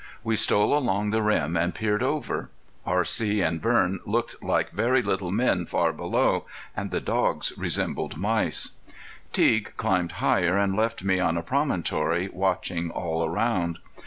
We 0.23 0.35
stole 0.35 0.75
along 0.75 1.11
the 1.11 1.21
rim 1.21 1.55
and 1.55 1.75
peered 1.75 2.01
over. 2.01 2.49
R.C. 2.87 3.41
and 3.41 3.61
Vern 3.61 3.99
looked 4.03 4.41
like 4.41 4.71
very 4.71 5.03
little 5.03 5.29
men 5.29 5.67
far 5.67 5.93
below, 5.93 6.47
and 6.75 6.89
the 6.89 6.99
dogs 6.99 7.53
resembled 7.55 8.17
mice. 8.17 8.71
Teague 9.31 9.73
climbed 9.77 10.13
higher, 10.13 10.57
and 10.57 10.75
left 10.75 11.03
me 11.03 11.19
on 11.19 11.37
a 11.37 11.43
promontory, 11.43 12.29
watching 12.33 12.89
all 12.89 13.23
around. 13.23 13.77